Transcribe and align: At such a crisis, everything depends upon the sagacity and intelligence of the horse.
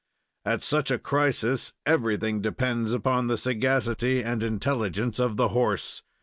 At 0.45 0.63
such 0.63 0.89
a 0.89 0.97
crisis, 0.97 1.73
everything 1.85 2.41
depends 2.41 2.91
upon 2.91 3.27
the 3.27 3.37
sagacity 3.37 4.23
and 4.23 4.41
intelligence 4.41 5.19
of 5.19 5.37
the 5.37 5.49
horse. 5.49 6.01